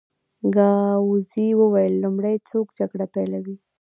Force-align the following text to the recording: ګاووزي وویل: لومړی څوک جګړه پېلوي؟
ګاووزي 0.55 1.47
وویل: 1.61 1.93
لومړی 2.03 2.35
څوک 2.49 2.67
جګړه 2.79 3.05
پېلوي؟ 3.13 3.55